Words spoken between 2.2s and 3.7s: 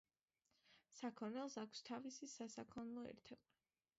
სასაქონლო ერთეული.